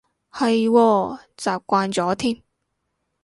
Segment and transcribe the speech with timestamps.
[0.31, 2.41] 係喎，習慣咗添